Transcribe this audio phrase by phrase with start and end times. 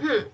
[0.00, 0.30] 嗯，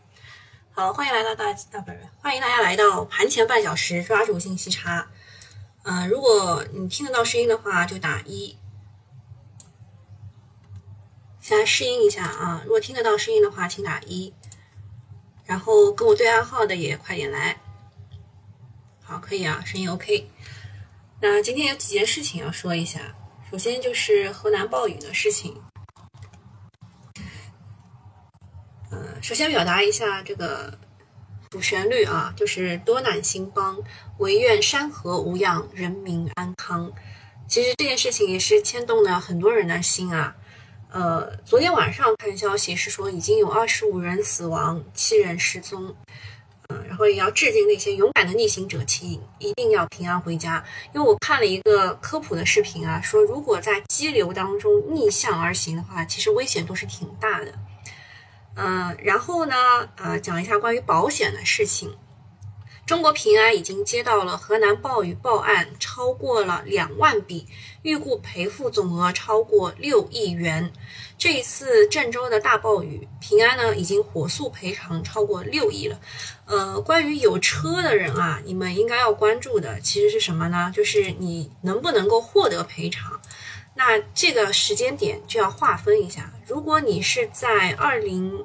[0.73, 5.09] 好，欢迎来到大大，不是，欢迎大家来到盘前半小时抓住信息差。
[5.85, 8.59] 嗯，如果你听得到声音的话，就打一。
[11.41, 14.35] 现在试音一下啊，如果听得到声音的话，请打一。
[15.47, 17.59] 然后跟我对暗号的也快点来。
[19.03, 20.31] 好，可以啊，声音 OK。
[21.21, 23.01] 那今天有几件事情要说一下，
[23.51, 25.59] 首先就是河南暴雨的事情。
[28.91, 30.71] 呃，首先表达一下这个
[31.49, 33.83] 主旋律啊，就是多难兴邦，
[34.19, 36.93] 唯愿山河无恙，人民安康。
[37.49, 40.37] 其实这件事情也是牵动了很多人的心啊。
[40.91, 45.97] 呃，昨天晚上看消息是说已经有二十五人死亡，七人失踪。
[46.69, 50.63] 嗯，然后也要致敬那些勇敢的逆行者，请一定要平安回家。
[50.93, 57.55] 因为我看了一个科普的视频啊，说如果在激流当中逆向而行的话，其实危险度是挺大的。
[58.57, 59.55] 嗯，然后呢，
[59.97, 61.97] 呃，讲一下关于保险的事情。
[62.87, 67.47] 中国平安已经接到了河南暴雨报案，超过了两万笔，
[67.81, 70.71] 预估赔付总额超过六亿元。
[71.17, 75.99] 这一次郑州的大暴雨，平安呢已经火速赔偿超过六亿了。
[76.45, 80.71] 呃，关于有车的人啊，你们应该要关注的其实是什么呢？
[80.75, 83.19] 就是你能不能够获得赔偿。
[83.77, 86.33] 那这个时间点就要划分一下。
[86.47, 88.45] 如果你是在二零，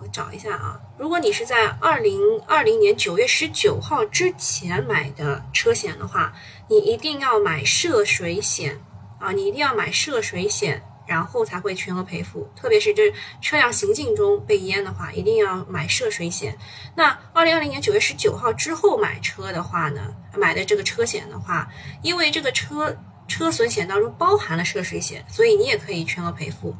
[0.00, 0.80] 我找一下啊。
[0.98, 6.34] 如果你是在二零二零年九月十九号之前买的车险的话，
[6.68, 8.80] 你一定要买涉水险
[9.20, 12.50] 啊，你一定要买涉水险，然后才会全额赔付。
[12.56, 16.58] 特别是这车辆行进中被淹的话，一定要买涉水险。
[16.96, 21.68] 那二零二零年九月十九号之后买车的话呢，买的这个车险的话，
[22.02, 22.96] 因为这个车。
[23.28, 26.74] 车损险当中包含了涉水险，所以你也可以全额赔付。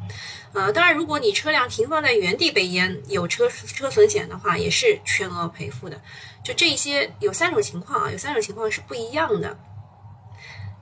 [0.53, 6.01] 呃，当然，如果你车辆停放在原地被淹，有车车损险的话，也是全额赔付的。
[6.43, 9.59] 就这些有三种情况啊，有三种情况是不一样的。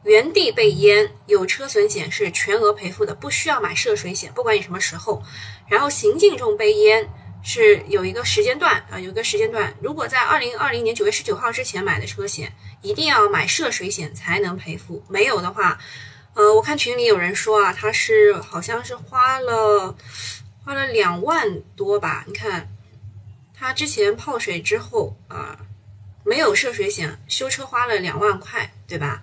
[0.04, 5.22] 原地被淹有车损险是全额赔付的，不需要买涉水险，不管你什么时候。
[5.66, 7.08] 然后行进中被淹。
[7.46, 9.72] 是有一个时间段啊，有一个时间段。
[9.82, 12.50] 如果在二零二零年九月十九号之前买的车险，
[12.80, 15.04] 一定要买涉水险才能赔付。
[15.08, 15.78] 没有的话，
[16.32, 19.94] 呃，我看群里有人说啊，他是好像是花了
[20.64, 22.24] 花了两万多吧？
[22.26, 22.66] 你看
[23.52, 25.58] 他之前泡水之后啊，
[26.24, 29.22] 没有涉水险，修车花了两万块，对吧？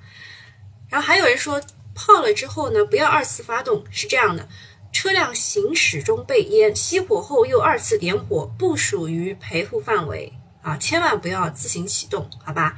[0.89, 1.59] 然后还有人说
[1.95, 4.47] 泡了之后呢，不要二次发动，是这样的。
[4.91, 10.77] 车辆行驶中被淹，熄火后又二次点火，不属于赔付范围啊！
[10.77, 12.77] 千万不要自行启动，好吧？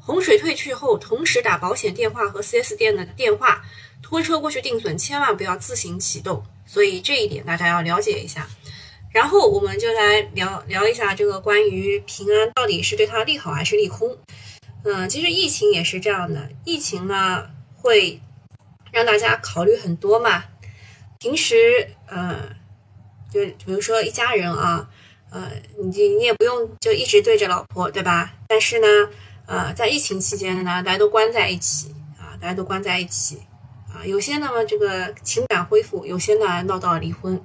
[0.00, 3.64] 洪水退去后，同时打保险电话和 4S 店的电话，
[4.02, 6.44] 拖车过去定损，千万不要自行启动。
[6.66, 8.46] 所以这一点大家要了解一下。
[9.10, 14.16] 然后我们就来聊聊一下这个关于平安到底是对它利好还是利空？
[14.84, 18.20] 嗯，其实疫情也是这样的，疫情呢会
[18.92, 20.44] 让大家考虑很多嘛。
[21.24, 22.36] 平时，呃，
[23.32, 24.86] 就比如说一家人啊，
[25.30, 28.34] 呃，你你也不用就一直对着老婆，对吧？
[28.46, 28.86] 但是呢，
[29.46, 33.40] 呃，在疫情期间呢，大家都关在一起啊，大家都关在一起
[33.90, 37.42] 啊，有些呢这个情感恢复，有些呢闹到离婚，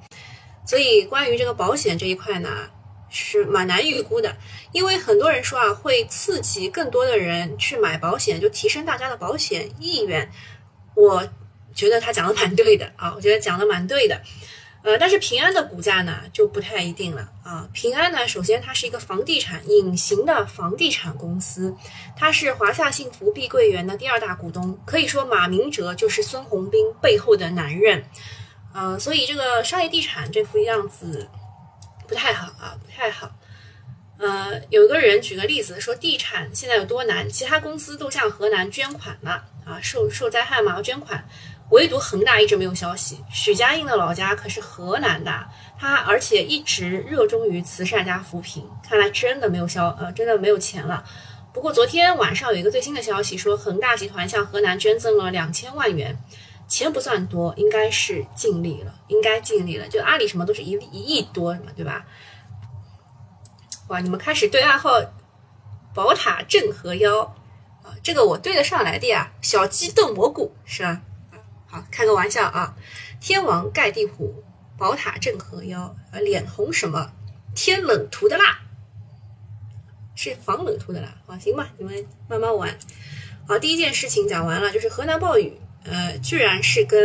[0.65, 2.69] 所以关于这个保险这一块呢，
[3.09, 4.35] 是蛮难预估的，
[4.73, 10.29] 因为很多人说啊，会刺激更多的人去买保险，就提升大家的保险意愿。
[10.95, 11.25] 我。
[11.73, 14.21] 觉得他讲的蛮对的啊，我觉得讲的蛮对的，
[14.83, 17.67] 呃，但是平安的股价呢就不太一定了啊。
[17.73, 21.75] 平安呢，首先它是一个房地产隐形的房地产公司，
[22.15, 28.03] 它是华夏幸福碧桂园的第二大股东，可以说马明哲就是孙宏斌背后的男人，
[28.73, 31.29] 呃，所以这个商业地产这副样子
[32.07, 33.31] 不太好啊，不太好。
[34.17, 41.23] 呃，有个人举个例子说，地产现在有多难，其他公司都向河南捐款了啊，受受灾害嘛要捐款。
[41.69, 43.23] 唯独恒大一直没有消息。
[43.31, 45.47] 许家印的老家可是河南的，
[45.77, 51.03] 他而且一直热衷于慈善加扶贫，看来真的没有消呃，真的没有钱了。
[51.53, 56.17] 不过昨天晚上有一个最新的消息说，恒大集团向河南捐赠了两千万元，
[56.67, 59.87] 钱不算多，应该是尽力了，应该尽力了。
[59.87, 62.05] 就阿里什么都是一一亿多什么，对吧？
[63.89, 64.91] 哇，你们开始对暗号
[65.93, 67.21] 宝塔镇河妖
[67.83, 71.01] 啊，这个我对得上来的呀，小鸡炖蘑菇是吧？
[71.69, 72.75] 好，开个玩笑啊！
[73.21, 74.43] 天王盖地虎，
[74.75, 77.11] 宝塔镇河妖，呃，脸红什么？
[77.53, 78.59] 天冷涂的蜡，
[80.15, 81.15] 是防冷涂的蜡。
[81.27, 82.75] 好，行吧，你们慢慢玩。
[83.47, 86.99] 好，第一件事情讲完了，就是河南暴雨，呃，居然是跟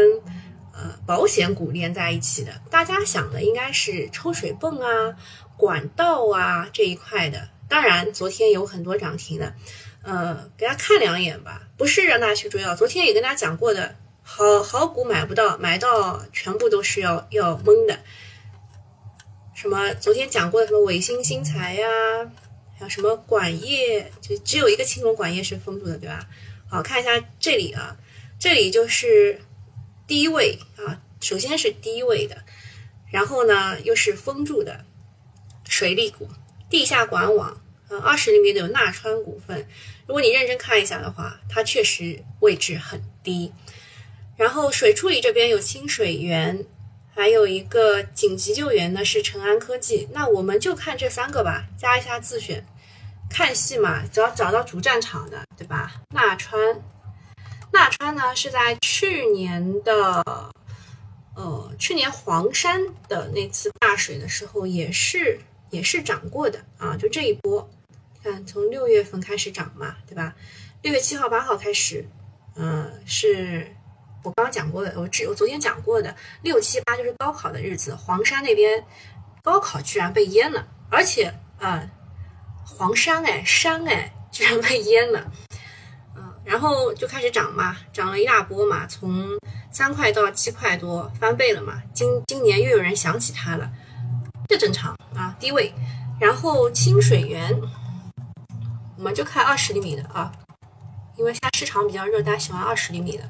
[0.73, 2.53] 呃保险股连在一起的。
[2.71, 5.15] 大家想的应该是抽水泵啊、
[5.59, 7.51] 管道啊这一块的。
[7.69, 9.55] 当然，昨天有很多涨停的，
[10.03, 12.75] 呃，给大家看两眼吧，不是让大家去追啊。
[12.75, 13.97] 昨天也跟大家讲过的，
[14.27, 18.01] 好好股买不到，买到全部都是要要懵的。
[19.55, 21.87] 什么昨天讲过的什么伟星新材呀，
[22.77, 26.27] 还有什么管业，就只有一个青龙管业是封住的，对吧？
[26.69, 27.97] 好看一下这里啊，
[28.39, 29.41] 这里就是
[30.07, 32.45] 低位啊，首先是低位的，
[33.13, 34.85] 然后呢又是封住的
[35.69, 36.29] 水利股。
[36.71, 39.69] 地下管网，呃，二十厘米的有纳川股份。
[40.07, 43.53] 如果你认真看一下的话，它确实位置很低。
[44.37, 46.65] 然后水处理这边有清水源，
[47.15, 50.09] 还有一个紧急救援呢是成安科技。
[50.13, 52.67] 那我们就看这三个吧，加一下自选。
[53.31, 55.95] 看戏嘛，只要找到主战场的，对吧？
[56.15, 56.83] 纳川，
[57.73, 60.23] 纳川呢是在去年的，
[61.35, 65.41] 呃，去年黄山的那次大水的时候也是。
[65.71, 67.69] 也是涨过的啊，就这一波，
[68.23, 70.37] 看从六月份开始涨嘛，对吧？
[70.83, 72.07] 六月七号、八号开始，
[72.55, 73.75] 嗯，是
[74.25, 78.83] 我刚刚讲过的，我只我昨天讲过的，六七八就是高考的日子，黄山那边
[79.43, 81.87] 高考居然被淹了，而且啊，
[82.65, 85.31] 黄山哎山哎居然被淹了，
[86.17, 89.39] 嗯，然后就开始涨嘛，涨了一大波嘛，从
[89.71, 93.71] 三块到七块多，翻倍了嘛，今今年又有人想起它了。
[94.49, 95.71] 这正常啊，低位，
[96.19, 97.61] 然后清水源，
[98.97, 100.33] 我们就看二十厘米的啊，
[101.19, 103.29] 因为现在市场比较热，大家喜欢二十厘米的。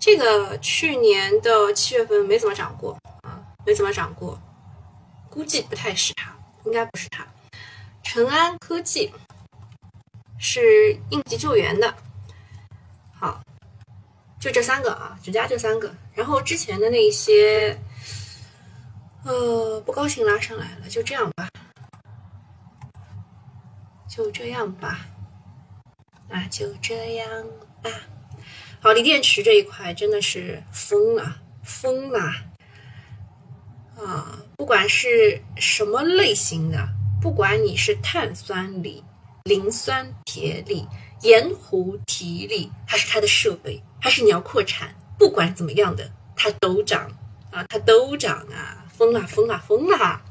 [0.00, 4.40] 这个去年的七月份没怎么涨过啊，没怎么涨过，
[5.28, 7.24] 估计不太是它，应该不是它。
[8.02, 9.12] 成安科技
[10.38, 11.94] 是应急救援的，
[13.12, 13.40] 好，
[14.40, 17.78] 就这三个啊，只加这三个，然后之前的那些。
[19.22, 21.46] 呃，不高兴拉上来了，就这样吧，
[24.08, 25.00] 就这样吧，
[26.26, 27.44] 那就这样
[27.82, 27.90] 吧。
[28.82, 32.18] 好，锂电池这一块真的是疯了，疯了
[33.98, 34.38] 啊！
[34.56, 36.88] 不管是什么类型的，
[37.20, 39.04] 不管你是碳酸锂、
[39.44, 40.88] 磷酸铁锂、
[41.20, 47.10] 盐湖提锂，还是它的设备，还是你要扩产，不管怎么样的，它都涨
[47.50, 48.86] 啊，它都涨啊。
[48.88, 50.22] 疯了，疯了，疯了！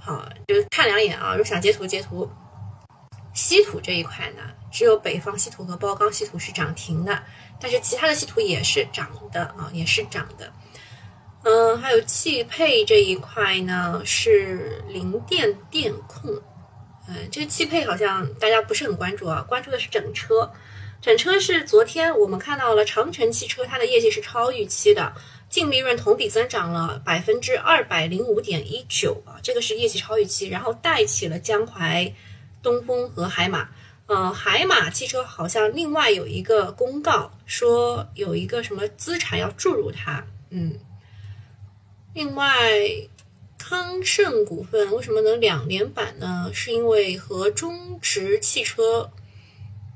[0.00, 1.32] 好，就看两眼啊。
[1.32, 2.28] 如果想截图，截图。
[3.32, 4.42] 稀土这一块呢，
[4.72, 7.22] 只有北方稀土和包钢稀土是涨停的，
[7.60, 10.50] 但是其他的稀土也是涨的啊，也是涨的。
[11.44, 16.40] 嗯，还有汽配这一块呢，是零电电控。
[17.08, 20.50] 嗯，这个汽配好像大家不是很关注啊，关注的是整车。
[21.00, 25.12] 整车是昨天我们看到了长城汽车，它的业绩是超预期的。
[25.48, 32.10] 净利润同比增长了百分之二百零五点一九啊，这个是业绩超预期，然后带起了江淮、
[32.62, 33.68] 东风和海马。
[34.12, 40.78] 呃，海马汽车好像另外有一个公告说有一个什么资产要注入它，嗯。
[42.12, 42.52] 另外，
[43.56, 46.50] 康盛股份为什么能两连板呢？
[46.52, 49.10] 是因为和中值汽车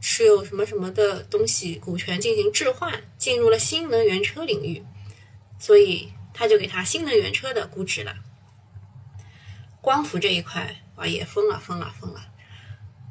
[0.00, 4.82] 持有什么什么的东西股权进行置换，进入了新能源车领域。
[5.58, 8.14] 所以他就给他新能源车的估值了。
[9.82, 12.20] 光伏这一块啊也疯了疯了疯了。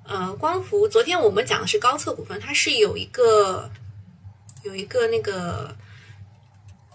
[0.08, 3.70] 呃，光伏昨天我们讲的是高测股份，它是有一个
[4.64, 5.76] 有一个那个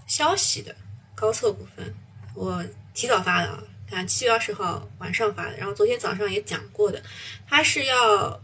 [0.06, 0.74] 消息的
[1.14, 1.94] 高测股份，
[2.34, 2.64] 我
[2.94, 7.02] 提早发的啊，看七月二十号晚上发的，然后昨天早上也讲过的，
[7.48, 8.40] 它是要。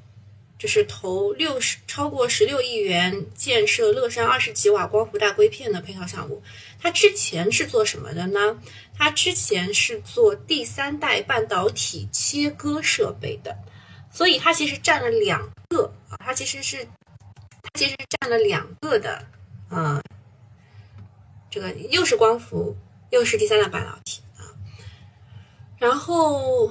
[0.59, 6.43] 就是投六十超过十六亿元建设乐山二十几瓦光伏大硅片的配套项目。
[6.81, 8.59] 它之前是做什么的呢？
[8.97, 13.55] 它之前是做第三代半导体切割设备的，
[14.17, 16.83] 所以它其实占了两个啊，它其实是
[17.63, 19.23] 它其实占了两个的，
[19.69, 20.01] 呃，
[21.51, 22.75] 这个又是光伏
[23.11, 24.49] 又是第三代半导体啊，
[25.77, 26.71] 然后。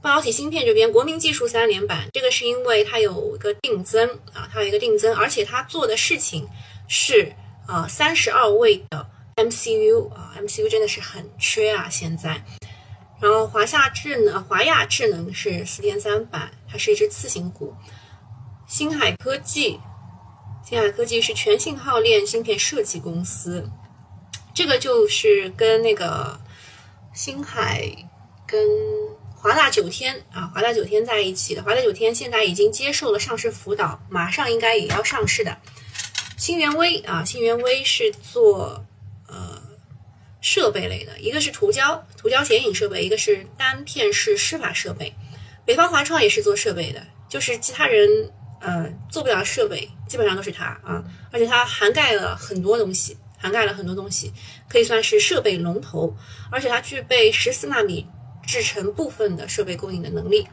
[0.00, 6.46] 半导体芯片这边，国民技术三连板，这个是因为它有一个定增啊，它有一个定增，而且它做的事情
[6.86, 7.32] 是
[7.66, 12.44] 啊三十二位的 MCU 啊，MCU 真的是很缺啊现在。
[13.24, 17.74] 然后华夏智能、华亚智能是四天三板，它是一只次新股。
[18.66, 19.80] 星海科技，
[20.62, 23.66] 星海科技是全信号链芯片设计公司，
[24.52, 26.38] 这个就是跟那个
[27.14, 27.90] 星海
[28.46, 28.62] 跟。
[29.36, 31.62] 华大九天啊，华大九天在一起的。
[31.62, 35.54] 华大九天现在已经接受了上市辅导，马上应该也要上市的。
[36.38, 38.82] 新源微啊，新源微是做
[40.44, 45.10] 设备类的，一个是涂胶涂胶显影设备，一个是单片式湿法设备。
[45.64, 54.30] 北方华创也是做设备的，就是其他人呃做不了设备，基本上都是它啊，而且它涵盖了很多东西，涵盖了很多东西，
[54.68, 56.14] 可以算是设备龙头，
[56.52, 58.06] 而且它具备十四纳米
[58.46, 60.46] 制成部分的设备供应的能力。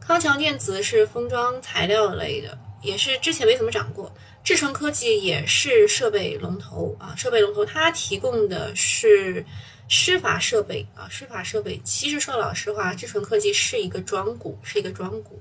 [0.00, 4.12] 康强电子是封装材料类的，也是之前没怎么涨过。
[4.44, 9.44] 智纯科技也是设备龙头啊，设备龙头，它提供的是
[9.88, 11.80] 湿法设备啊，湿法设备。
[11.84, 15.40] 其实说老实话，智纯科技是一个庄股，是一个庄股。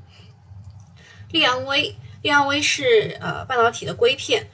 [1.31, 4.47] 利昂微，利昂微是呃半导体的硅片，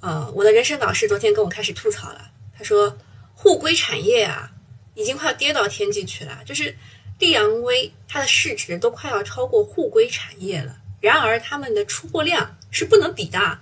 [0.00, 2.98] 呃，我的人生导师昨天跟我开始吐槽了，他说
[3.32, 4.50] 沪硅产业啊，
[4.94, 6.76] 已经快要跌到天际去了，就是
[7.18, 13.60] 利昂微它的市值都快要超过沪硅产业了，然而他们的出货量是不能比的。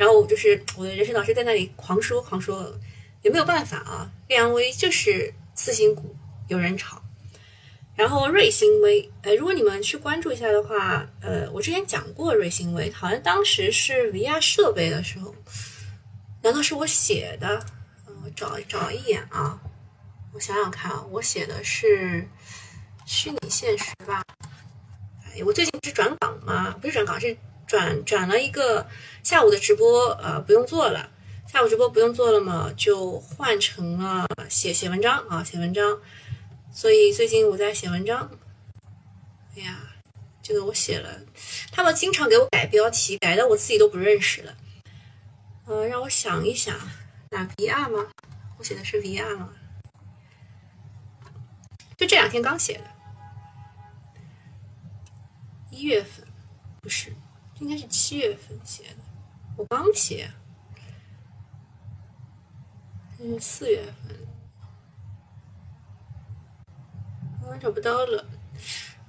[0.00, 2.74] 然后就是我的人生导师在那里狂说狂说，
[3.20, 4.10] 也没有办法啊。
[4.28, 6.16] 利昂微就是次新股，
[6.48, 7.02] 有人炒。
[7.94, 15.34] 然后瑞星微，呃，如果你们去关注一下的话，呃，我之前讲过瑞星微，好像当时是 VR 设备的时候，
[16.40, 17.62] 难道是我写的？
[18.08, 19.60] 嗯，我找找一眼啊，
[20.32, 22.26] 我想想看啊，我写的是
[23.04, 24.24] 虚拟现实吧？
[25.26, 26.74] 哎，我最近不是转岗吗？
[26.80, 27.36] 不是转岗是。
[27.70, 28.88] 转转了一个
[29.22, 31.08] 下午的直播，呃，不用做了。
[31.46, 36.00] 下午直播不用做了嘛，就换成了写写文章啊，写文章。
[36.72, 38.28] 所以最近我在写文章。
[39.54, 39.78] 哎呀，
[40.42, 41.20] 这个我写了，
[41.70, 44.56] 他们经常给我改标题，改的我自己都不认识了。
[45.66, 46.76] 呃，让我想一想，
[47.30, 48.08] 哪 VR 吗？
[48.58, 49.50] 我写的是 VR 吗？
[51.96, 52.84] 就这两天刚写的，
[55.70, 56.26] 一月份，
[56.82, 57.12] 不是。
[57.60, 58.96] 应该是七月份写的，
[59.56, 60.30] 我刚写，
[63.18, 64.16] 这是四月份，
[67.46, 68.26] 我找不到了，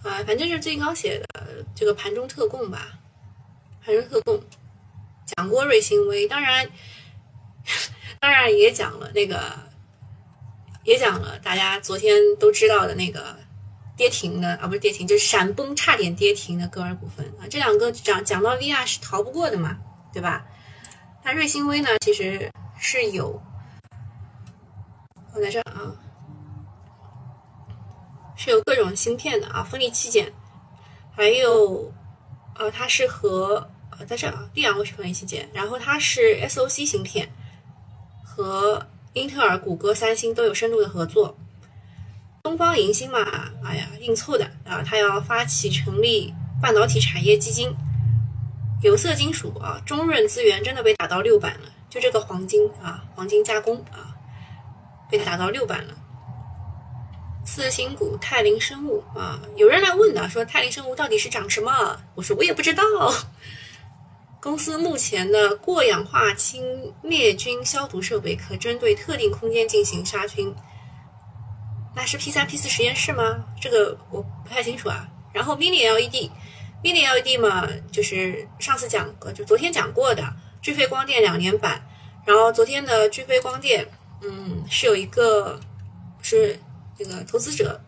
[0.03, 2.99] 啊，反正是最近刚写的这个盘中特供吧，
[3.81, 4.43] 盘中特供
[5.25, 6.69] 讲过瑞星微，当然，
[8.19, 9.57] 当然也讲了那个，
[10.83, 13.39] 也讲了大家昨天都知道的那个。
[14.01, 19.77] 跌停的啊，不是跌停，就是闪崩，差点跌停的歌尔股份啊，这两个讲讲到 VR 是逃不过的嘛，
[20.11, 20.43] 对吧？
[21.23, 23.39] 那瑞星微呢，其实是有，
[25.35, 25.93] 我在这啊，
[28.35, 30.33] 是有各种芯片的啊，分离器件，
[31.15, 31.93] 还有
[32.55, 37.31] 呃，它是和呃在这啊，利昂微是分离器件，然后它是 SOC 芯片，
[38.25, 41.37] 和英特尔、谷歌、三星都有深度的合作。
[42.43, 43.19] 东方银星嘛，
[43.63, 44.83] 哎呀，硬凑的啊！
[44.83, 47.71] 他要发起成立半导体产业基金，
[48.81, 54.15] 有色金属啊，中润资源真的被打到六板了，就这个黄金啊，黄金加工啊，
[55.09, 55.93] 被打到六板了。
[57.45, 61.99] 次新股泰林生物啊，有人来问的，说泰林生物到底是涨什么？
[62.15, 62.83] 我说我也不知道。
[64.39, 70.51] 公司目前的过氧化氢灭菌消毒设备可针对特定空间进行杀菌。
[71.95, 73.45] 那是 P 三 P 四实验室吗？
[73.59, 75.07] 这个我不太清楚啊。
[75.33, 80.23] 然后 Mini LED，Mini LED 嘛，就是上次讲过，就昨天讲过的
[80.61, 81.81] 聚飞光电两年版。
[82.25, 83.87] 然后昨天的聚飞光电，
[84.21, 85.59] 嗯，是有一个
[86.21, 86.57] 是
[86.97, 87.81] 这个投资者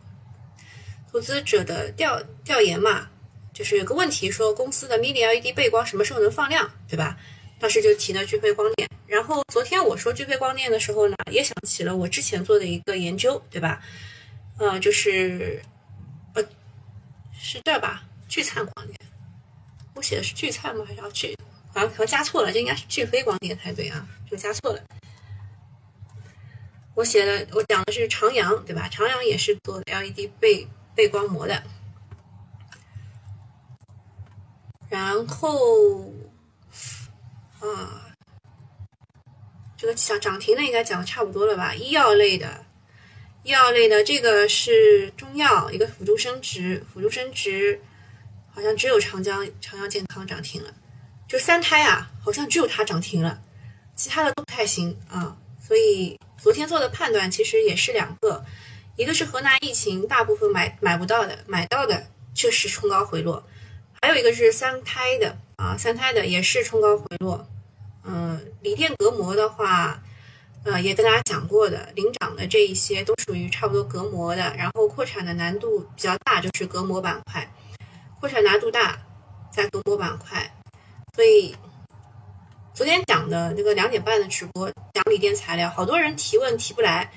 [1.11, 3.07] 投资者的调调研嘛，
[3.53, 7.15] 就是有个问题说公司的 Mini LED 背光什么时候能放量，对吧？
[7.63, 8.89] 当时就提了聚飞光电。
[9.07, 13.81] 然后昨天我说聚飞光电的时候呢，也想起了我之前做的一个研究，对吧？
[14.57, 15.63] 呃，就是
[16.33, 16.43] 呃，
[17.31, 18.03] 是这吧？
[18.27, 18.99] 聚灿光电，
[19.93, 20.83] 我写的是聚灿吗？
[20.85, 21.37] 还是要聚？
[21.73, 24.83] 好像好像加错了，这应该是聚飞光电才对啊，就加错了。
[26.95, 28.89] 我写的我讲的是长阳，对吧？
[28.89, 31.63] 长阳也是做 LED 背背光膜的。
[34.89, 36.11] 然后
[37.69, 38.01] 啊。
[39.75, 41.75] 这个涨涨停的应该讲的差不多了吧？
[41.75, 42.65] 医药类的，
[43.43, 47.81] 医药类的这个是中药，一个辅助生殖，辅助生殖
[48.49, 50.73] 好像只有长江长江健康涨停了，
[51.27, 53.41] 就三胎啊，好像只有它涨停了，
[53.93, 55.35] 其他的都不太行啊。
[55.59, 58.45] 所以昨天做的判断其实也是两个，
[58.95, 63.45] 一个是河南疫情大部分买买不到的，买到的确实冲高回落，
[64.01, 67.47] 还有一个是三胎的啊，三胎的也是冲高回落。
[68.03, 70.01] 嗯，锂电隔膜的话，
[70.65, 77.49] 呃，也跟大家讲过的，领涨的这一些都属于差不多隔膜的，然后扩产的难度比较大，就是隔膜板块，
[78.19, 78.97] 扩产难度大，
[79.51, 80.53] 在隔膜板块，
[81.15, 81.55] 所以
[82.73, 87.11] 昨天讲的那个两点半的直播讲锂电材料，好多人提问提不来，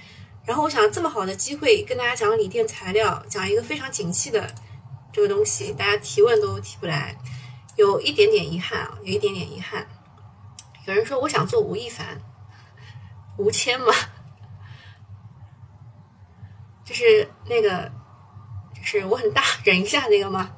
[0.44, 4.54] 然后我想这么好的机会跟大家讲锂电材料，讲一个非常景气的
[5.12, 7.16] 这个东西，大家提问都提不来，
[7.76, 9.86] 有一点点遗憾啊，有一点点遗憾。
[10.86, 12.20] 有人说我想做吴亦凡，
[13.38, 13.92] 吴谦嘛，
[16.84, 17.90] 就是那个，
[18.74, 20.50] 就是我很大，忍一下那个吗？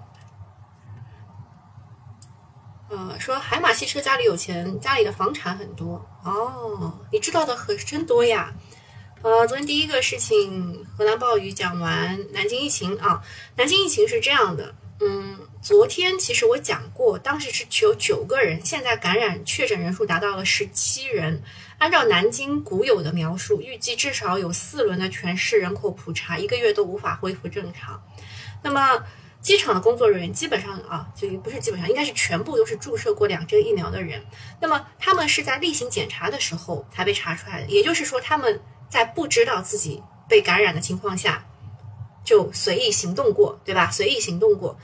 [2.90, 8.54] 呃，说海马汽车家里有钱，家里的房产很多哦，你知道的可真多呀。
[9.22, 13.24] 呃，昨天第一个事情，河南暴雨讲完，南京疫情啊，
[13.56, 15.47] 南京疫情是这样的，嗯。
[15.60, 21.42] 昨天其实我讲过，当时是只有九个人，现在感染确诊人数达到了十七人。
[21.78, 28.00] 按照南京古有的描述，预计至少有四轮的全市人口普查，一个月都无法恢复正常。
[28.62, 29.02] 那么
[29.40, 34.24] 机场的工作人员基本上啊，就不是基本上，应该是全部都是注射过两针疫苗的人。
[34.60, 41.44] 那么他们是在例行检查的时候才被查出来的，也就是说他们在不知道自己被感染的情况下
[42.24, 43.90] 就随意行动过，对吧？
[43.90, 44.78] 随意行动过。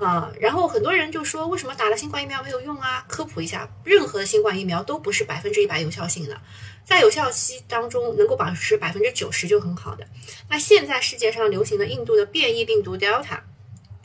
[0.00, 3.04] 啊，然后很多人就说，为什么打了新冠疫苗没有用啊？
[3.06, 6.40] 科普一下，任何的新冠疫苗都不是百分之一百有效性的，
[6.84, 10.06] 在有效期当中能够保持百分之九十就很好的。
[10.48, 13.40] 那现在世界上流行的印度的变异病毒 Delta，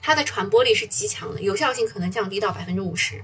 [0.01, 3.23] 它的传播力是极强的，有效性可能降低到百分之五十，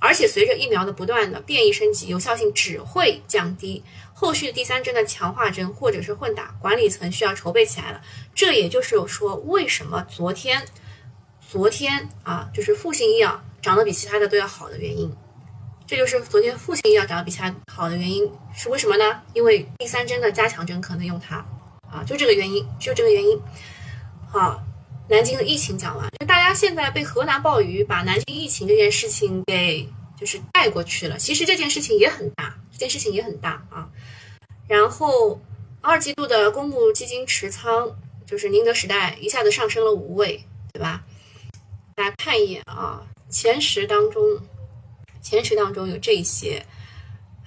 [0.00, 3.84] 而且随着疫苗的不断的变异升级，有效性只会降低。
[4.12, 8.00] 后续第三针的强化针或者是混打，管理层需要筹备起来了。
[8.34, 10.64] 这也就是说，为什么昨天。
[11.50, 15.10] 昨天啊，就是复星医药涨得比其他的都要好的原因，
[15.86, 19.22] 这就是昨天复星医药涨得比其他好的原因是为什么呢？
[19.32, 21.36] 因为第三针的加强针可能用它
[21.90, 23.40] 啊，就这个原因，就这个原因。
[24.30, 24.62] 好，
[25.08, 29.88] 南京的疫情讲完，就大家现在被河南暴雨把南京疫情这件事情给
[30.20, 33.88] 就是带过去了，其实这件事情也很大，这件事情也很大啊。
[34.66, 35.40] 然后
[35.80, 41.02] 二季度的公募基金持仓就是宁德时代一下子上升了五位，对吧？
[41.98, 44.22] 大家看一眼啊，前十当中，
[45.20, 46.64] 前十当中有这些，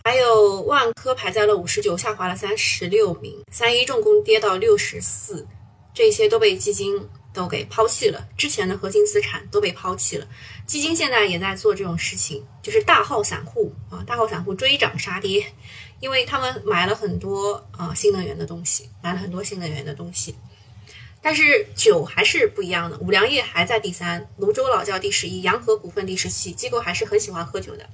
[0.04, 3.42] 还有万科排在了五十九，下滑了三十六名。
[3.50, 5.48] 三一重工跌到六十四，
[5.94, 10.28] 这些都被基金都给抛弃了，之前的核心资产都被抛弃了。
[10.66, 15.46] 基金现在也在做这种事情，就是大号散户啊，大号散户追涨杀跌，
[16.02, 20.36] 因为他们买了很多啊新能源的东西，买了很多新能源的东西。
[21.22, 27.88] 但是酒还是不一样的，五粮液还在第三，泸州老窖第十一，洋河股份第十七，机构还是很喜欢喝酒的，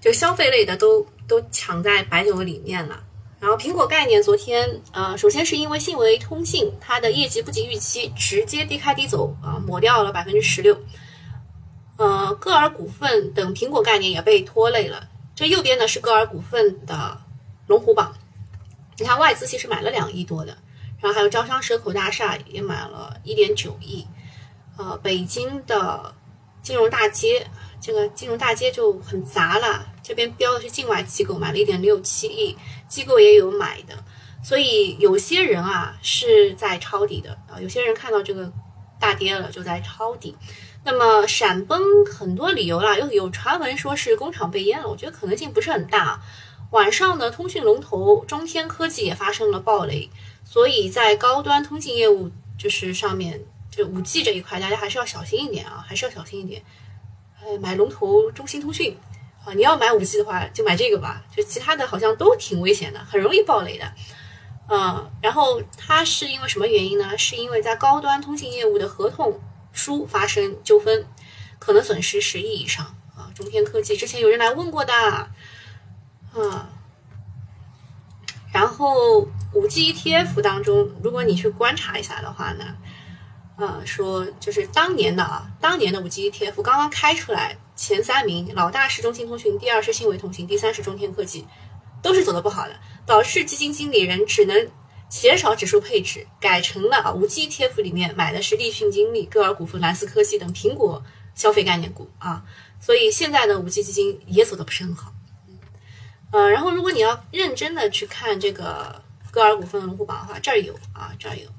[0.00, 3.04] 就消费类的都都抢在白酒里面了。
[3.38, 10.76] 然后苹果概念昨天，呃，首先是因为信维通信它的业绩不及预期，直接低开低走啊，抹掉了百分之十六。
[11.96, 15.08] 呃，歌尔股份等苹果概念也被拖累了。
[15.36, 17.20] 这右边呢是歌尔股份的
[17.68, 18.16] 龙虎榜，
[18.98, 20.56] 你看外资其实买了两亿多的。
[21.04, 24.06] 然后还有招商蛇口大厦也买了一点九亿，
[24.78, 26.14] 呃，北京的
[26.62, 27.46] 金融大街，
[27.78, 29.86] 这个金融大街就很杂了。
[30.02, 32.56] 这边标的是境外机构买了一点六七亿，
[32.88, 34.02] 机构也有买的，
[34.42, 38.50] 所以有些人啊是在抄底的啊，有些人看到这个
[38.98, 40.34] 大跌了就在抄底。
[40.84, 46.22] 那么闪崩很多理由啦，又有传闻说是工厂被淹了，我觉得可能性不是很大。
[46.70, 50.08] 晚上呢，通讯龙头中天科技也发生了暴雷。
[50.44, 56.62] 所以在高端通信业务就是上面，就五 G 这一块，大家还是要小心一点啊，还是要小心一点。
[57.42, 58.96] 呃，买龙头中兴通讯
[59.44, 61.24] 啊，你要买五 G 的话，就买这个吧。
[61.34, 63.92] 就其他的好像都挺危险的，很容易爆雷的。
[64.68, 67.18] 嗯，然后它是因为什么原因呢？
[67.18, 69.40] 是因为在高端通信业务的合同
[69.72, 71.06] 书发生纠纷，
[71.58, 73.30] 可能损失十亿以上啊。
[73.34, 76.70] 中天科技之前有人来问过的，啊。
[78.52, 82.64] 然后五 G ETF 当中，如果你去观察一下的话呢，
[83.56, 91.46] 呃，说就是当年的啊，当年的五 G ETF 刚刚开出来，前三名老大是中兴通讯，第二是信维通信，第三是中天科技，
[92.02, 92.74] 都是走的不好的，
[93.06, 94.68] 导致基金经理人只能
[95.08, 101.02] 减少指数配置，改成了啊五 G ETF 里面买的是立讯精密、歌尔股份、蓝思科技等苹果
[101.34, 102.44] 消费概念股啊，
[102.80, 105.12] 所以现在的五 G 基金也走的不是很好。
[106.32, 109.03] 呃，然后如果你要认真的去看这个
[109.34, 111.50] 歌尔股份的龙虎榜的话，这儿有啊，这儿有，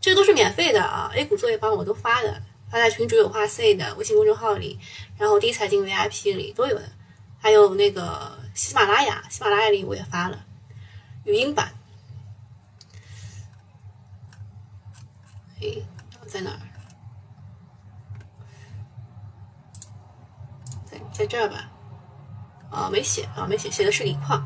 [0.00, 2.40] 这都是免费的啊，A 股作业帮我都发的，
[2.70, 4.80] 发在群主有话 C 的微信公众号里，
[5.18, 6.90] 然后第一财经 VIP 里都有的，
[7.38, 10.46] 还有那个喜马拉雅，喜马拉雅里我也发了
[11.24, 11.74] 语音版，
[15.60, 15.76] 哎，
[16.26, 16.60] 在哪儿？
[20.86, 21.70] 在在这儿吧。
[22.70, 24.42] 啊，没写啊，没写，写的是锂矿。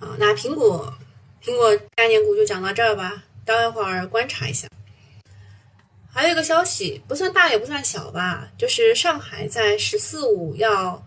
[0.00, 0.94] 啊，那苹果，
[1.42, 4.68] 苹果概念股就讲到这儿吧，待会儿观察一下。
[6.10, 11.04] 还有一个消息，不算大也不算小吧，就是上海在“十四五”要，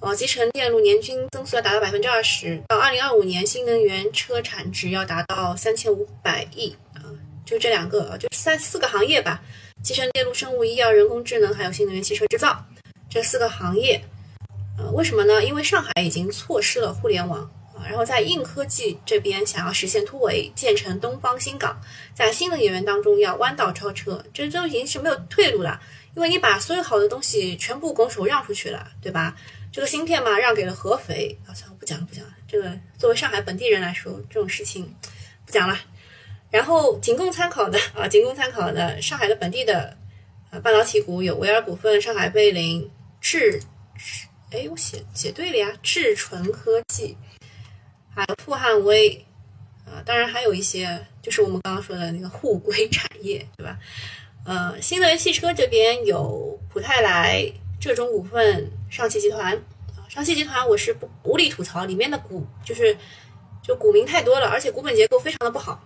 [0.00, 7.00] 呃，集成电路年均增速要达到百分之二十，到二零二五年新能源车产值要达到三千五百亿啊，
[7.44, 9.42] 就这两个，就三四个行业吧，
[9.82, 12.64] 集成电路、生物医药、人工智能，还有新能源汽车制造
[13.10, 14.02] 这四个行业，
[14.78, 15.44] 呃，为什么呢？
[15.44, 17.50] 因为上海已经错失了互联网。
[17.88, 21.80] 然后在硬科技这边想要实现突围，建成东方新港，
[22.14, 25.80] 在新的演员当中要弯道超车，这都已经是没有退路了，
[26.14, 29.36] 因为你把所有好的东西全部拱手让出去了，对吧？
[29.72, 32.34] 这个芯片嘛，让给了合肥，啊，算了，不讲了，不讲了。
[32.46, 34.94] 这个作为上海本地人来说，这种事情
[35.46, 35.78] 不讲了。
[36.50, 39.96] 然后仅供参考的啊，仅供参考的上海的本地的
[40.50, 43.58] 呃半导体股有维尔股份、上海贝林、智，
[44.50, 47.16] 哎，我写写对了呀，智纯科技。
[48.14, 49.24] 还有富汉威，
[49.86, 53.78] 啊，当然还有一些，就是我们刚刚说的那个互硅产业，对吧？
[54.44, 59.54] 呃，新能源汽车这边有普泰来、浙中股份、上汽集团，
[59.96, 62.96] 啊，上汽集团我是不无力吐槽，里面的股就是
[63.62, 65.82] 就股民太多了，而且股本结构非常的不好。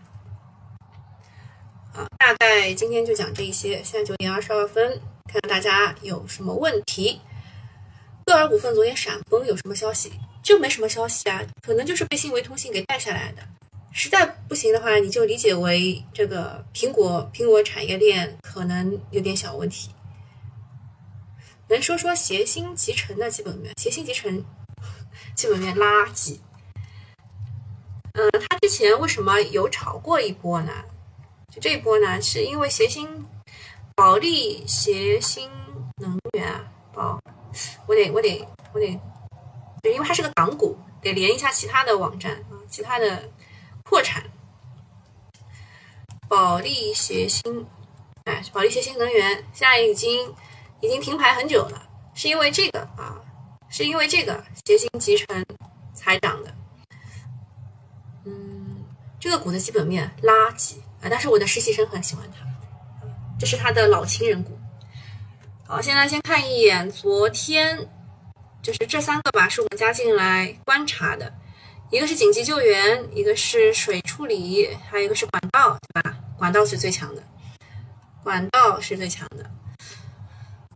[1.92, 7.20] 啊，大概今天就讲这一些，现在九点二十二分，看看大家有什么问题。
[8.24, 10.12] 歌尔股份昨天闪崩，有什么消息？
[10.46, 13.42] 就没什么消息啊，可能就是被新维通信给带下来的。
[13.90, 19.90] 实在不行的话，你就理解为这个苹果苹果产业链可能有点小问题。
[21.66, 23.74] 能说说协鑫集成的基本面？
[23.76, 24.44] 协鑫集成
[25.35, 26.38] 基本面垃圾。
[28.12, 30.72] 嗯，它之前为什么有炒过一波呢？
[31.52, 33.09] 就这一波呢，是因为协鑫、
[33.96, 35.50] 保利协鑫
[35.96, 37.20] 能源啊，保，
[37.88, 38.96] 我得我得我得。
[39.92, 43.29] 因为它是个港股，得连一下其他的网站啊，其他的
[43.85, 44.25] 破产。
[46.29, 47.64] 保利协鑫，
[48.25, 50.35] 哎，保利协鑫能源现在已经
[50.81, 53.20] 已经停牌很久了，是因为这个啊，
[53.68, 55.44] 是因为这个协鑫集成
[55.94, 56.53] 才涨的。
[58.25, 58.85] 嗯，
[59.20, 62.44] 这个股的基本面垃圾啊，但是我的实习生很喜欢它，
[63.38, 64.59] 这是他的老情人股。
[65.64, 67.88] 好，现在先看一眼昨天。
[68.66, 71.33] 就是这三个吧，是我们加进来观察的，
[71.88, 76.16] 一个是紧急救援，一个是水处理，还有一个是管道，对吧？
[76.37, 77.22] 管道是最强的，
[78.24, 79.48] 管道是最强的。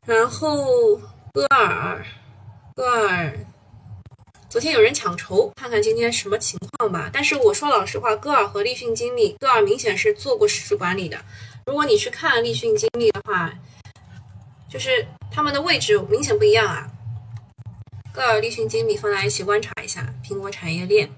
[0.05, 0.95] 然后
[1.33, 2.07] 戈尔，
[2.77, 3.37] 戈尔，
[4.49, 7.11] 昨天有人抢筹，看看今天什么情况吧。
[7.13, 11.21] 但是我说老实话，戈尔和立讯精密，戈尔明显是做过市值管理的。
[11.67, 13.53] 如果你去看立讯精密的话，
[14.69, 16.89] 就是他们的位置明显不一样啊。
[18.13, 21.09] 歌尔、立讯精密放在一起观察一下苹果产业链，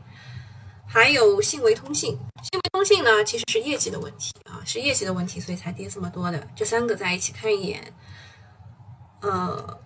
[0.87, 2.18] 还有信维通信。
[2.42, 6.46] 信维通信呢，其实是业绩的问题啊，是业绩的问题，所以才跌这么多的。
[6.55, 7.94] 这三个在一起看一眼，
[9.20, 9.81] 呃，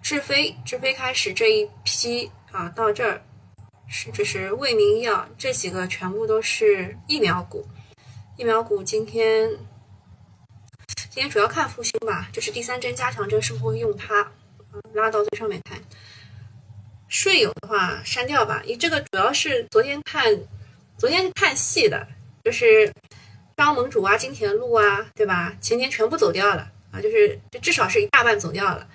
[0.00, 3.22] 智飞，智飞开始这一批啊，到这儿
[3.86, 7.66] 是这是卫民医药，这几个全部都是疫苗股。
[8.38, 9.50] 疫苗股今天
[10.96, 14.32] 今天主要看复星吧，这是第三针加强针，是不是会用它？
[14.94, 15.78] 拉到最上面看，
[17.08, 20.24] 税友的话删掉吧，你这个主要是昨天看，
[20.98, 22.06] 昨天看戏的，
[22.44, 22.92] 就是
[23.56, 25.54] 张盟主啊、金田路啊，对吧？
[25.60, 28.88] 前天全部走掉了啊，就是就至少是一大半走掉了，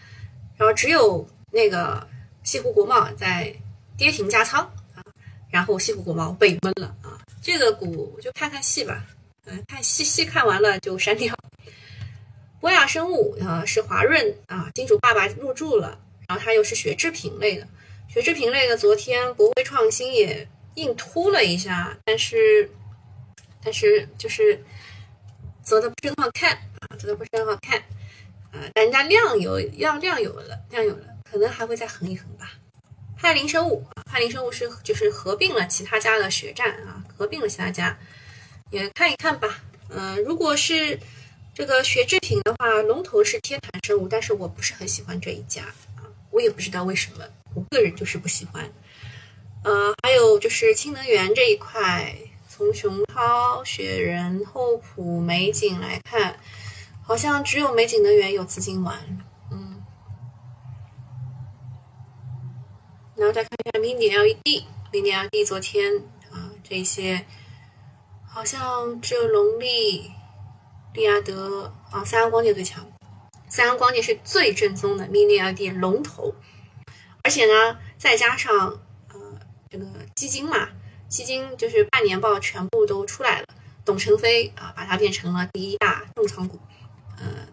[0.57, 2.07] 然后只有那个
[2.43, 3.53] 西湖国贸在
[3.97, 4.61] 跌停加仓
[4.95, 5.01] 啊，
[5.49, 9.05] 然后西湖国贸被闷了啊，这个股就看看戏吧，
[9.45, 11.35] 嗯，看戏戏看完了就删掉。
[12.59, 17.67] 博雅生物啊，是华润啊，金主爸爸入驻了，然后它又是血制品类的，
[18.07, 22.69] 血制品类的，昨天国威创新也硬突了一下，但是
[23.63, 24.59] 但是就是
[25.61, 27.77] 走的不是很好看啊，走的不是很好看
[28.51, 32.53] 啊，但人家量有量量有了，量有了，可能还会再横一横吧。
[33.15, 37.97] 派林生物啊，派林生物是就是合并了其他家的血战啊，合并了其他家，
[38.71, 40.99] 也看一看吧，嗯，如果是。
[41.57, 45.63] 这个血制品的话，龙头是天坛生物，但是我不是很喜欢这一家
[45.95, 48.71] 啊，我也不知道为什么，我个人就是不喜欢。
[49.63, 52.15] 呃，还有就是氢能源这一块，
[52.47, 56.39] 从熊涛、雪人、厚普、美景来看，
[57.01, 58.95] 好像只有美景能源有资金玩，
[59.51, 59.81] 嗯。
[63.15, 67.25] 然后再看一下 mini LED，mini LED 昨天啊，这些
[68.27, 70.11] 好像只有龙力。
[70.97, 72.83] 利亚德啊，三安光电最强，
[73.47, 76.33] 三洋光电是最正宗的 Mini LED 龙头，
[77.21, 78.79] 而且呢，再加上
[79.13, 80.69] 呃这个基金嘛，
[81.07, 83.45] 基金就是半年报全部都出来了，
[83.85, 86.59] 董承飞啊把它变成了第一大重仓股，
[87.19, 87.47] 呃，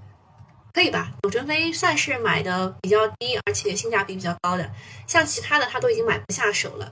[0.73, 1.13] 可以吧？
[1.21, 4.73] 董承飞算是买的比较低，而且性价比比较高的，
[5.07, 6.91] 像其他的他都已经买不下手了。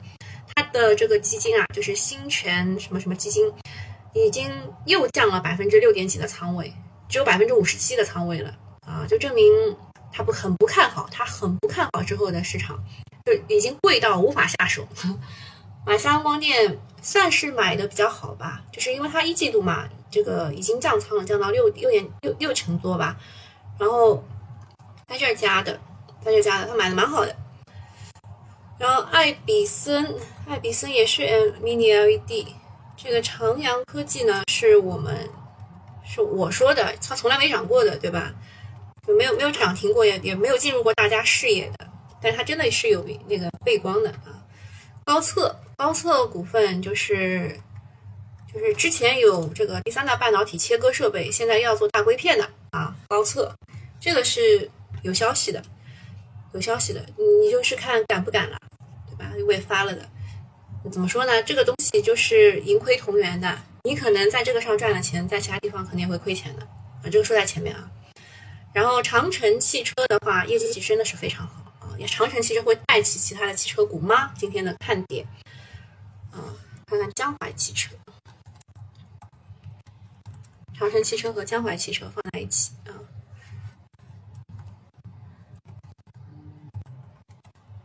[0.54, 3.50] 他的这个基金啊，就是新泉什么什么基金，
[4.14, 4.50] 已经
[4.86, 6.72] 又降了百分之六点几的仓位，
[7.08, 8.54] 只有百分之五十七的仓位了
[8.86, 9.52] 啊，就证明
[10.12, 12.78] 他不很不看好，他很不看好之后的市场，
[13.24, 14.86] 就已经贵到无法下手。
[15.84, 23.16] 买三洋光电算是买的比较好吧，就是因为它一季度嘛，这个已经降仓了，降到六六点六六成多吧，
[23.78, 24.22] 然后
[25.08, 25.72] 在这儿加的，
[26.24, 27.34] 在这儿加的，他买的蛮好的。
[28.78, 30.14] 然后爱比森，
[30.46, 32.46] 爱比森也是 mini LED。
[33.02, 35.28] 这个长阳科技呢，是我们
[36.04, 38.32] 是我说的，它从来没涨过的，对吧？
[39.04, 41.88] 就没有没有涨停过，也也没有进入过大家视野的。
[42.20, 44.46] 但它真的是有那个背光的啊。
[45.04, 47.58] 高测，高测股份就是
[48.54, 52.94] 就是之前有这个第三代半导体切割设备，现在要做大硅片的啊。
[53.08, 53.52] 高测，
[53.98, 54.70] 这个是
[55.02, 55.60] 有消息的，
[56.52, 58.56] 有消息的，你就是看敢不敢了。
[59.08, 60.08] 对吧我也发了的，
[60.90, 61.42] 怎么说呢？
[61.42, 67.04] 这个东西就是盈亏同源的，你可能在这个上赚了钱，在其他地方肯定会亏钱的啊。
[67.04, 67.90] 这个说在前面啊。
[68.72, 71.94] 然后长城汽车的话，业绩真的是非常好啊。
[71.98, 74.32] 也长城汽车会带起其他的汽车股吗？
[74.36, 75.26] 今天的看点
[76.30, 76.40] 啊，
[76.86, 77.94] 看看江淮汽车，
[80.74, 82.90] 长城汽车和江淮汽车放在一起啊，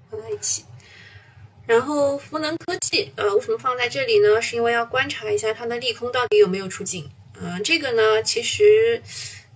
[0.09, 0.65] 放在一起。
[1.67, 4.41] 然后福能科技，呃，为什么放在这里呢？
[4.41, 7.07] 是因为要观察一下它的利空到底有没有出尽。
[7.39, 9.01] 嗯，这个呢，其实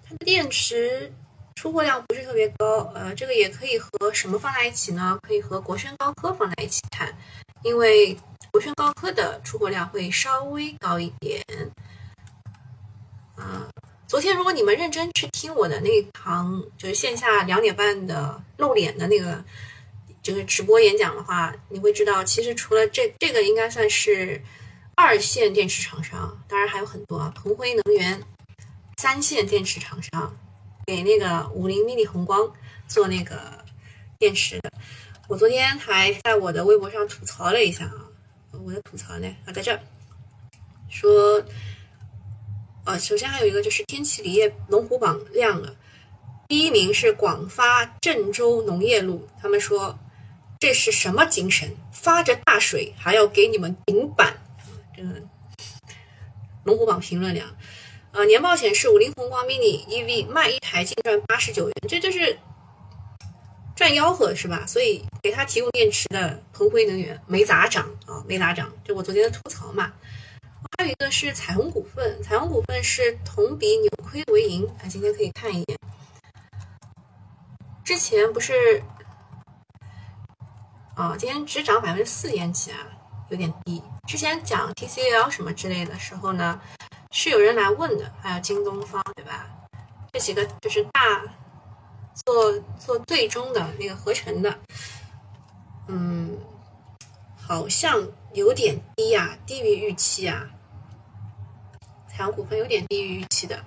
[0.03, 1.09] 它的电池
[1.55, 5.17] 出货量不是特别高，呃，这个也可以和什么放在一起呢？
[5.21, 7.17] 可以和国轩高科放在一起看，
[7.63, 8.17] 因为
[8.51, 11.41] 国轩高科的出货量会稍微高一点。
[13.35, 13.71] 啊，
[14.05, 19.41] 昨天如果你们认真去听我的那一堂，就是线下两点半的露脸的那个。
[20.21, 24.39] 就是直播演讲的话，你会知道，其实除了这这个，应该算是
[24.95, 28.21] 二线电池厂商，当然还有很多啊，鹏辉能源
[28.97, 30.37] 三线电池厂商
[30.85, 32.53] 给那个五菱 mini 宏光
[32.87, 33.65] 做那个
[34.19, 34.71] 电池的。
[35.27, 38.05] 我昨天还在我的微博上吐槽了一下啊，
[38.63, 39.79] 我的吐槽呢啊在这
[40.87, 41.43] 说，
[42.85, 45.75] 呃，首先还有一个就是天齐锂业龙虎榜亮了，
[46.47, 49.97] 第一名是广发郑州农业路，他们说。
[50.61, 51.75] 这是什么精神？
[51.91, 54.37] 发着大水还要给你们顶板，
[54.95, 55.09] 这个
[56.63, 57.49] 龙虎榜评论量，
[58.11, 62.37] 呃，年报显示五菱宏光 mini EV 卖一台净赚八十九元，这就是
[63.75, 64.63] 赚吆喝是吧？
[64.67, 69.91] 所以给他提供电池的鹏辉能源没咋涨啊，没咋涨，就我昨天的吐槽嘛。
[70.77, 75.79] 还有一个是彩虹股份，彩虹股份是同比扭亏为盈，啊，今天可以看一眼，
[77.83, 78.83] 之前不是。
[81.01, 82.77] 啊，今天只涨百分之四点几啊，
[83.29, 83.81] 有点低。
[84.07, 86.61] 之前讲 TCL 什么之类的时候呢，
[87.09, 89.49] 是有人来问的，还有京东方，对吧？
[90.13, 91.19] 这几个就是大
[92.23, 94.59] 做做最终的那个合成的，
[95.87, 96.37] 嗯，
[97.35, 100.47] 好像有点低啊，低于预期啊。
[102.07, 103.59] 彩虹股份有点低于预期的。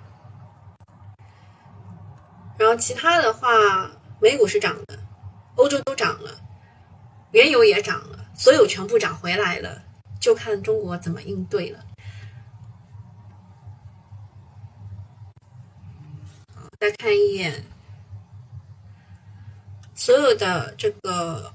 [2.57, 3.49] 然后其他的话，
[4.21, 4.97] 美股是涨的，
[5.57, 6.31] 欧洲都涨了。
[7.35, 9.83] 原油也涨了，所有全部涨回来了，
[10.21, 11.85] 就看中国怎么应对了。
[16.79, 17.65] 再看一眼，
[19.93, 21.53] 所有的这个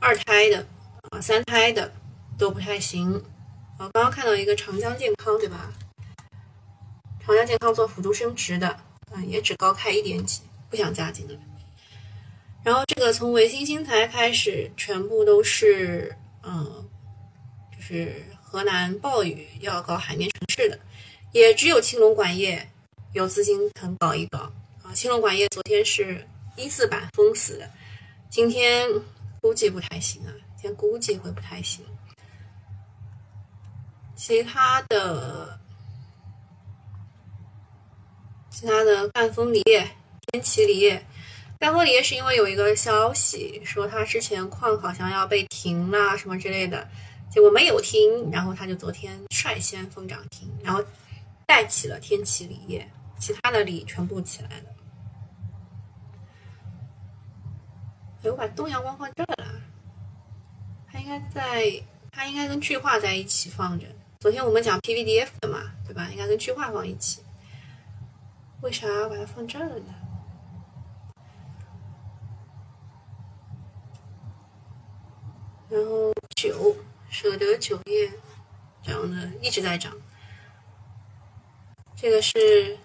[0.00, 0.64] 二胎的
[1.10, 1.92] 啊、三胎的
[2.38, 3.16] 都不太行。
[3.78, 5.72] 啊，刚刚看到一个长江健康，对吧？
[7.18, 8.68] 长江健康做辅助生殖的，
[9.12, 11.49] 啊，也只高开一点几，不想加进来。
[12.62, 16.88] 然后这个从维新新材开始，全部都是嗯，
[17.74, 20.78] 就是河南暴雨要搞海绵城市的，
[21.32, 22.70] 也只有青龙管业
[23.14, 24.38] 有资金肯搞一搞
[24.82, 24.92] 啊。
[24.92, 27.70] 青龙管业昨天是一字板封死的，
[28.28, 28.86] 今天
[29.40, 31.82] 估计不太行啊，今天估计会不太行。
[34.14, 35.58] 其他的，
[38.50, 39.90] 其他的赣锋锂业、
[40.26, 41.02] 天齐锂业。
[41.60, 46.88] 戴霍尼是因为有一个消息说他之前矿好像要被停了什么之类的，
[47.30, 50.82] 结果没有停，然后他就昨天率先封涨停，然后
[51.44, 54.64] 带起了天齐锂业，其他的锂全部起来了。
[58.24, 59.60] 哎，我把东阳光放这了，
[60.90, 61.70] 它应该在，
[62.10, 63.84] 它应该跟巨化在一起放着。
[64.20, 66.08] 昨天我们讲 PVDF 的嘛，对吧？
[66.10, 67.20] 应该跟巨化放一起。
[68.62, 69.94] 为啥把它放这了呢？
[75.70, 76.76] 然后酒，
[77.08, 78.12] 舍得酒业
[78.82, 79.96] 涨的一直在涨。
[81.94, 82.76] 这个是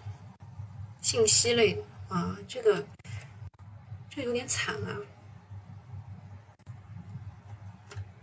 [1.02, 2.86] 信息类的啊，这个
[4.10, 5.02] 这有点惨啊，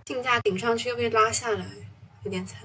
[0.04, 1.66] 竞价顶上去又被拉下来，
[2.22, 2.60] 有点惨。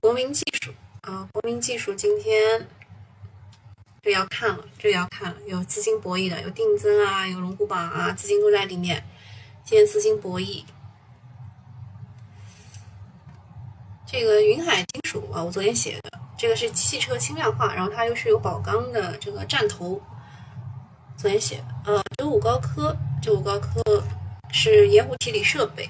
[0.00, 2.68] 国民技术啊，国民技术今天
[4.02, 9.04] 这要看了，这要看了，有资金博弈的，有定增啊，有龙虎榜啊，资金都在里面。
[9.62, 10.64] 今天资金博弈，
[14.06, 20.00] 这个云海金属啊，我昨天写的，这个是汽车轻量化，然后它又是有宝钢的这个站头，
[21.16, 21.92] 昨天写的。
[21.92, 24.02] 呃，九五高科，九五高科
[24.50, 25.88] 是盐湖提锂设备。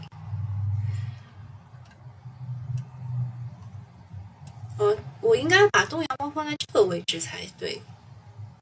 [4.79, 7.81] 呃，我应该把东阳光放在这个位置才对，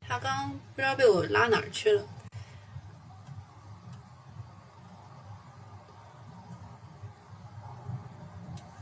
[0.08, 2.02] 他刚不知道被我拉哪儿去了。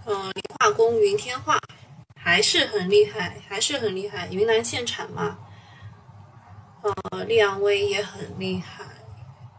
[0.04, 1.58] 嗯，化工、云天化
[2.16, 4.28] 还是很厉害，还是很厉害。
[4.28, 5.36] 云南限产嘛。
[6.82, 8.84] 呃，利昂威也很厉害，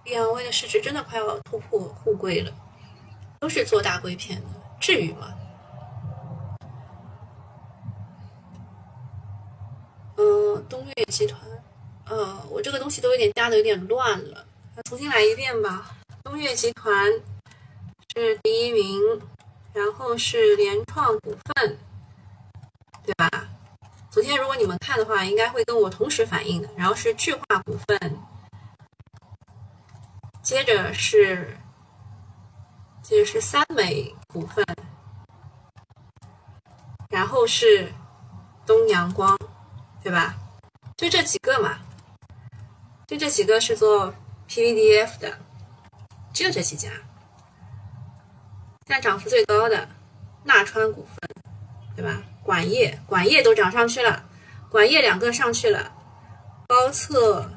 [0.06, 2.53] 利昂威的市值真的快要突破沪硅了，
[3.41, 4.47] 都是做大硅片的，
[4.80, 5.36] 至于吗？
[10.17, 11.39] 嗯，东岳集团，
[12.06, 14.45] 呃，我这个东西都有点加的有点乱了，
[14.86, 15.95] 重新来一遍吧。
[16.23, 17.10] 东岳集团
[18.15, 19.21] 是第一名，
[19.73, 21.77] 然后是联创股份，
[23.06, 23.30] 对吧？
[24.10, 26.67] 昨天如果你们看的话，应该会跟我同时反应的。
[26.75, 28.19] 然后是巨化股份，
[30.41, 31.56] 接着是，
[33.03, 34.65] 接着是三美股份，
[37.10, 37.93] 然后是
[38.65, 39.38] 东阳光。
[40.08, 40.38] 对吧？
[40.96, 41.80] 就这几个嘛，
[43.06, 44.13] 就这几个是做
[44.48, 45.38] PVDF 的，
[46.32, 46.89] 只有这几家。
[48.86, 49.89] 现在涨幅最高的
[50.46, 51.17] 纳川股份，
[51.93, 52.24] 对吧？
[52.41, 54.24] 管业，管业都涨上去了，
[54.70, 55.91] 管业两个上去了，
[56.67, 57.52] 高测，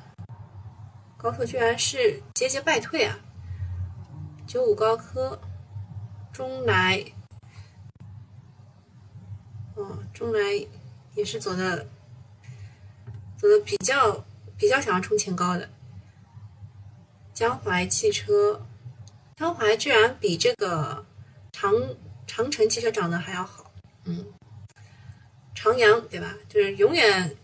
[1.17, 3.17] 高测居然是节节败退啊！
[4.45, 5.41] 九五高科，
[6.33, 7.05] 中来，
[9.77, 10.67] 哦，中来
[11.15, 11.87] 也是走的。
[13.41, 14.23] 走的比较
[14.59, 15.67] 比较想要冲前高的，
[17.33, 18.61] 江淮汽车，
[19.35, 21.07] 江淮居然比这个
[21.51, 21.73] 长
[22.27, 23.73] 长城汽车长得还要好，
[24.05, 24.27] 嗯，
[25.55, 26.35] 长阳对吧？
[26.51, 27.35] 就是永远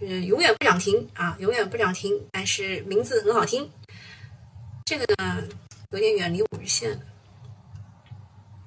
[0.00, 3.70] 就是永远不涨停啊，永远不涨停，但是名字很好听。
[4.86, 5.44] 这个呢
[5.90, 7.00] 有点远离五日线了。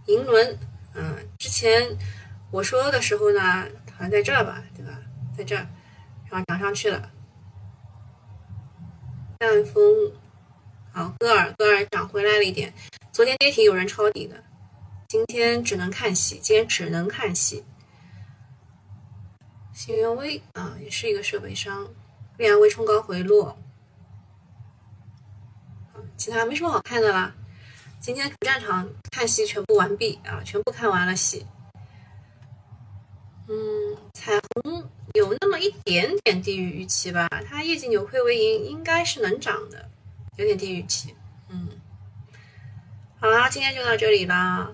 [0.07, 0.57] 银轮，
[0.93, 1.97] 嗯，之前
[2.49, 4.97] 我说的时候呢，好像在这儿吧，对吧？
[5.37, 5.67] 在这儿。
[6.31, 7.11] 然后涨上去了，
[9.37, 9.83] 淡风，
[10.93, 12.73] 好，歌尔，歌尔涨回来了一点。
[13.11, 14.41] 昨天跌停有人抄底的，
[15.09, 17.65] 今天只能看戏，今天只能看戏。
[19.73, 21.89] 新源微啊，也是一个设备商，
[22.37, 23.57] 力阳微冲高回落，
[26.15, 27.35] 其他没什么好看的啦。
[27.99, 31.45] 今天主战场看戏全部完毕啊，全部看完了戏。
[33.49, 34.89] 嗯，彩虹。
[35.13, 39.89] 有那么一点点低于预期吧，它业绩扭亏为盈，应该是能涨的，
[40.37, 41.13] 有点低于预期。
[41.49, 41.67] 嗯，
[43.19, 44.71] 好啦，今天就到这里啦。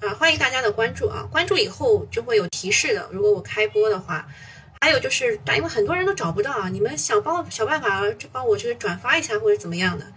[0.00, 3.08] 啊，欢迎大家的关注啊，关注以后就会有提示的。
[3.12, 4.26] 如果我开播的话，
[4.80, 10.12] 还有就是，但因为很多人都找不到啊，你们想帮想办法就帮我这个转发一下或者怎么样的。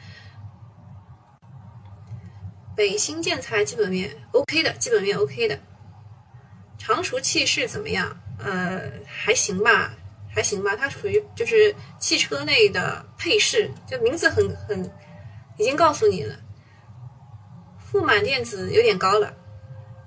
[2.76, 5.60] 北新建材基本面 OK 的，基本面 OK 的。
[6.86, 8.16] 长熟气势怎么样？
[8.38, 9.92] 呃，还行吧，
[10.32, 10.76] 还行吧。
[10.76, 14.84] 它属于就是汽车内的配饰，就名字很很，
[15.58, 16.36] 已经告诉你了。
[17.80, 19.34] 富满电子有点高了，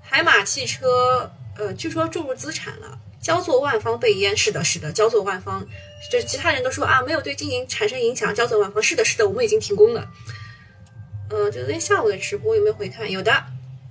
[0.01, 2.97] 海马汽车，呃，据说注入资产了。
[3.19, 5.67] 焦作万方被淹，是的，是的，焦作万方，
[6.09, 8.33] 就其他人都说啊，没有对经营产生影响。
[8.33, 10.09] 焦作万方，是的，是的，我们已经停工了。
[11.29, 13.11] 呃，昨天下午的直播有没有回看？
[13.11, 13.43] 有的。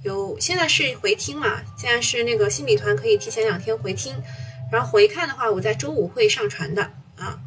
[0.08, 1.60] 有，现在是回听嘛？
[1.76, 4.14] 现在是那个新米团可以提前两天回听，
[4.72, 6.82] 然后回看的话，我在周五会上传的
[7.16, 7.38] 啊。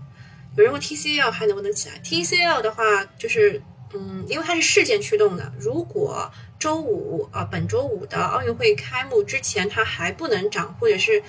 [0.56, 3.62] 有人问 TCL 还能不能起来？TCL 的话，就是
[3.94, 11.24] 嗯，因为它是事件驱动的，如果周五啊，本周五的奥运会开幕之前它还不能涨，或者是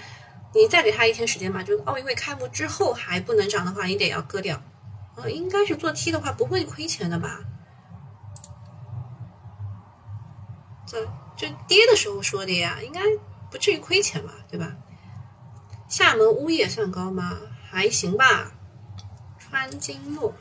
[0.55, 4.63] 你再给它一天时间吧，就奥运会开幕之后还不能涨的话，你得要割掉。
[5.17, 7.41] 呃，应该是做 T 的话不会亏钱的吧？
[10.85, 11.09] 这
[11.43, 13.01] 就跌的时候说的呀，应该
[13.51, 14.77] 不至于亏钱吧，对吧？
[15.89, 17.37] 厦门物业算高吗？
[17.69, 18.53] 还行吧。
[19.41, 20.33] 川金诺，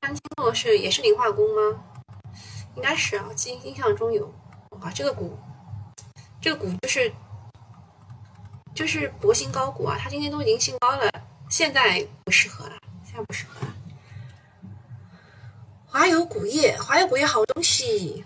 [0.00, 1.84] 川金诺是也是磷化工吗？
[2.74, 4.32] 应该是啊，记印象中有。
[4.80, 5.38] 哇，这个股，
[6.40, 7.12] 这个股就是
[8.74, 11.12] 就是博兴高股啊，它今天都已经新高了，
[11.50, 12.72] 现在不适合了，
[13.04, 13.74] 现在不适合了。
[15.84, 18.24] 华油钴业，华油钴业好东西，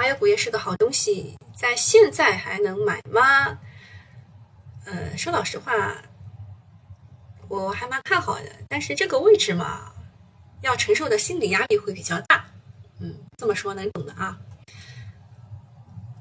[0.00, 3.58] 华油钴业是个好东西，在现在还能买吗？
[4.86, 5.94] 呃，说老实话。
[7.50, 9.92] 我还蛮看好的，但是这个位置嘛，
[10.62, 12.46] 要承受的心理压力会比较大。
[12.98, 14.38] 嗯，这么说能懂的啊。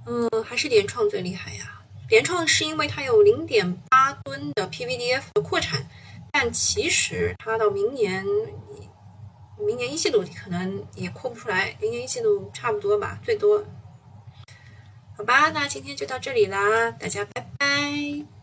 [0.08, 1.82] 嗯，还是联创最厉害呀。
[2.10, 5.88] 联创是因为它有零点八吨的 PVDF 的扩产，
[6.34, 8.26] 但其实它到明年，
[9.60, 13.64] 明年一季度可能也扩不出来，明年一季度差不多吧，最多。
[15.18, 18.39] 好吧，那今天就到这里啦，大家拜拜。